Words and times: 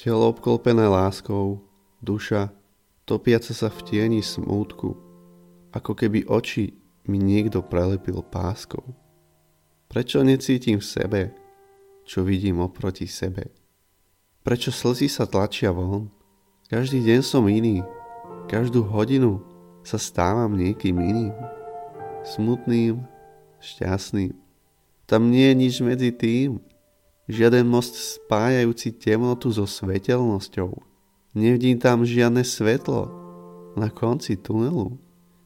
Telo 0.00 0.32
obklopené 0.32 0.88
láskou, 0.88 1.60
duša, 2.00 2.48
topiaca 3.04 3.52
sa 3.52 3.68
v 3.68 3.84
tieni 3.84 4.24
smútku, 4.24 4.96
ako 5.76 5.92
keby 5.92 6.24
oči 6.24 6.72
mi 7.04 7.20
niekto 7.20 7.60
prelepil 7.60 8.24
páskou. 8.24 8.80
Prečo 9.92 10.24
necítim 10.24 10.80
v 10.80 10.88
sebe, 10.88 11.22
čo 12.08 12.24
vidím 12.24 12.64
oproti 12.64 13.04
sebe? 13.04 13.52
Prečo 14.40 14.72
slzy 14.72 15.04
sa 15.12 15.28
tlačia 15.28 15.68
von? 15.68 16.08
Každý 16.72 17.04
deň 17.04 17.20
som 17.20 17.44
iný, 17.44 17.84
každú 18.48 18.80
hodinu 18.88 19.44
sa 19.84 20.00
stávam 20.00 20.56
niekým 20.56 20.96
iným. 20.96 21.36
Smutným, 22.24 23.04
šťastným. 23.60 24.32
Tam 25.04 25.28
nie 25.28 25.52
je 25.52 25.60
nič 25.60 25.74
medzi 25.84 26.08
tým. 26.08 26.56
Žiaden 27.30 27.62
most 27.62 27.94
spájajúci 27.94 28.90
temnotu 28.90 29.54
so 29.54 29.62
svetelnosťou. 29.62 30.74
Nevidím 31.38 31.78
tam 31.78 32.02
žiadne 32.02 32.42
svetlo 32.42 33.06
na 33.78 33.86
konci 33.86 34.34
tunelu. 34.34 34.98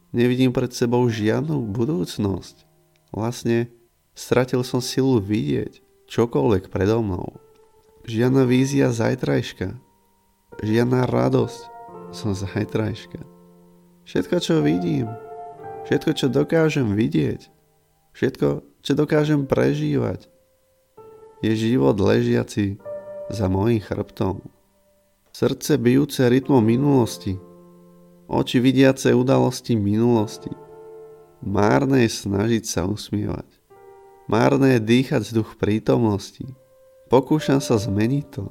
Nevidím 0.09 0.49
pred 0.49 0.73
sebou 0.73 1.05
žiadnu 1.05 1.61
budúcnosť. 1.69 2.65
Vlastne 3.13 3.69
stratil 4.17 4.65
som 4.65 4.81
silu 4.81 5.21
vidieť 5.21 5.85
čokoľvek 6.09 6.73
predo 6.73 7.05
mnou. 7.05 7.37
Žiadna 8.09 8.49
vízia 8.49 8.89
zajtrajška. 8.89 9.77
Žiadna 10.65 11.05
radosť 11.05 11.61
som 12.09 12.33
zajtrajška. 12.33 13.21
Všetko, 14.09 14.35
čo 14.41 14.65
vidím, 14.65 15.05
všetko, 15.85 16.11
čo 16.17 16.33
dokážem 16.33 16.97
vidieť, 16.97 17.45
všetko, 18.17 18.65
čo 18.81 18.91
dokážem 18.97 19.45
prežívať, 19.45 20.33
je 21.43 21.51
život 21.55 21.97
ležiaci 21.99 22.77
za 23.31 23.49
mojím 23.49 23.81
chrbtom. 23.81 24.39
Srdce 25.35 25.75
bijúce 25.75 26.23
rytmom 26.23 26.63
minulosti, 26.63 27.35
oči 28.29 28.63
vidiace 28.63 29.11
udalosti 29.11 29.75
minulosti. 29.75 30.53
Márne 31.43 32.07
je 32.07 32.11
snažiť 32.11 32.63
sa 32.63 32.87
usmievať. 32.87 33.45
Márne 34.31 34.77
je 34.77 34.79
dýchať 34.81 35.21
vzduch 35.21 35.59
prítomnosti. 35.59 36.47
Pokúšam 37.11 37.61
sa 37.61 37.77
zmeniť 37.77 38.25
to. 38.33 38.49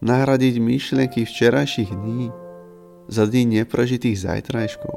Nahradiť 0.00 0.56
myšlienky 0.56 1.28
včerajších 1.28 1.90
dní 1.92 2.32
za 3.12 3.28
dní 3.28 3.60
neprežitých 3.60 4.18
zajtrajškov. 4.24 4.96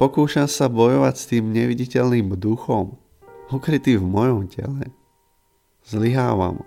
Pokúšam 0.00 0.50
sa 0.50 0.66
bojovať 0.66 1.14
s 1.14 1.24
tým 1.30 1.54
neviditeľným 1.54 2.34
duchom, 2.40 2.98
ukrytý 3.54 4.00
v 4.00 4.04
mojom 4.08 4.50
tele. 4.50 4.90
Zlyhávam. 5.82 6.62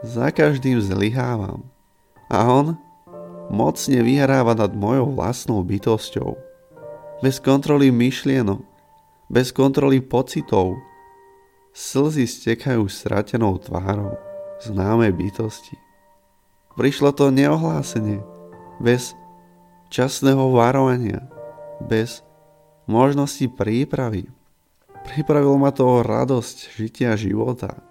Za 0.00 0.32
každým 0.32 0.80
zlyhávam. 0.80 1.60
A 2.32 2.48
on 2.48 2.80
mocne 3.52 4.00
vyhráva 4.00 4.56
nad 4.56 4.72
mojou 4.72 5.12
vlastnou 5.12 5.60
bytosťou. 5.60 6.40
Bez 7.20 7.36
kontroly 7.36 7.92
myšlienok, 7.92 8.64
bez 9.28 9.52
kontroly 9.52 10.00
pocitov. 10.00 10.80
Slzy 11.76 12.24
stekajú 12.24 12.88
stratenou 12.88 13.60
tvárou 13.60 14.16
známej 14.64 15.12
bytosti. 15.12 15.76
Prišlo 16.80 17.12
to 17.12 17.28
neohlásenie, 17.28 18.24
bez 18.80 19.12
časného 19.92 20.48
varovania, 20.48 21.28
bez 21.84 22.24
možnosti 22.88 23.44
prípravy. 23.52 24.32
Pripravilo 25.04 25.60
ma 25.60 25.76
to 25.76 26.00
radosť 26.00 26.56
žitia 26.80 27.12
života. 27.20 27.89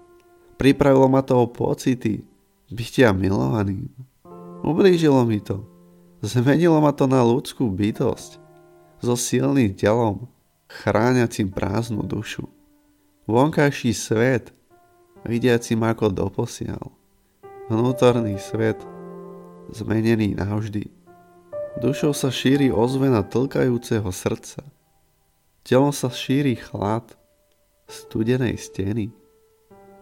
Pripravilo 0.59 1.07
ma 1.07 1.23
to 1.23 1.39
o 1.39 1.47
pocity 1.47 2.19
bytia 2.67 3.15
milovaným. 3.15 3.87
Ublížilo 4.59 5.23
mi 5.23 5.39
to. 5.39 5.63
Zmenilo 6.19 6.83
ma 6.83 6.91
to 6.91 7.07
na 7.07 7.23
ľudskú 7.23 7.71
bytosť 7.71 8.43
so 8.99 9.15
silným 9.15 9.71
telom, 9.71 10.27
chráňacím 10.67 11.47
prázdnu 11.47 12.03
dušu. 12.03 12.43
Vonkajší 13.23 13.95
svet, 13.95 14.51
vidiacim 15.23 15.79
ako 15.79 16.11
doposiaľ. 16.11 16.91
Vnútorný 17.71 18.35
svet, 18.35 18.83
zmenený 19.71 20.35
navždy. 20.35 20.91
Dušou 21.79 22.11
sa 22.11 22.27
šíri 22.27 22.67
ozvena 22.67 23.23
tlkajúceho 23.23 24.11
srdca. 24.11 24.67
Telom 25.63 25.95
sa 25.95 26.11
šíri 26.11 26.59
chlad 26.59 27.15
studenej 27.87 28.59
steny. 28.59 29.15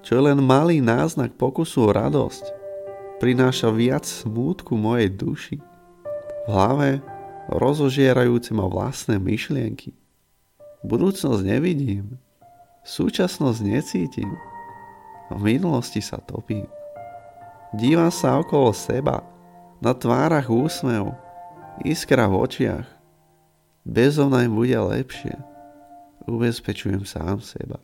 Čo 0.07 0.23
je 0.23 0.31
len 0.31 0.39
malý 0.39 0.79
náznak 0.79 1.35
pokusu 1.35 1.83
o 1.83 1.91
radosť, 1.91 2.55
prináša 3.19 3.67
viac 3.75 4.07
smútku 4.07 4.79
mojej 4.79 5.11
duši. 5.11 5.59
V 5.59 6.47
hlave 6.47 7.03
rozožierajúce 7.51 8.55
ma 8.55 8.71
vlastné 8.71 9.19
myšlienky. 9.19 9.91
Budúcnosť 10.87 11.43
nevidím, 11.43 12.15
súčasnosť 12.87 13.59
necítim, 13.67 14.31
v 15.27 15.39
minulosti 15.43 15.99
sa 15.99 16.23
topím. 16.23 16.71
Dívam 17.75 18.07
sa 18.07 18.39
okolo 18.39 18.71
seba, 18.71 19.27
na 19.83 19.91
tvárach 19.91 20.47
úsmev, 20.47 21.19
iskra 21.83 22.31
v 22.31 22.47
očiach. 22.47 22.87
Bezo 23.83 24.31
mňa 24.31 24.47
bude 24.47 24.79
lepšie. 24.87 25.35
Ubezpečujem 26.31 27.03
sám 27.03 27.43
seba. 27.43 27.83